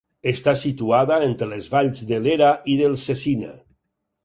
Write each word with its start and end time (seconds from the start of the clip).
Està 0.29 0.53
situada 0.61 1.17
entre 1.25 1.49
les 1.51 1.69
valls 1.75 2.03
de 2.13 2.21
l'Era 2.25 2.51
i 2.77 2.81
del 2.83 2.99
Cecina. 3.05 3.55